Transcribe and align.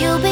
you'll 0.00 0.18
be 0.20 0.27